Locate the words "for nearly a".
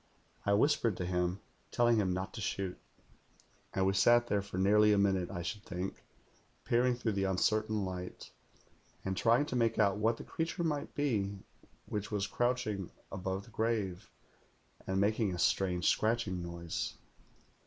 4.41-4.97